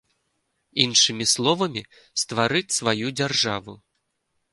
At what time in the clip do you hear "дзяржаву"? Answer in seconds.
3.19-3.77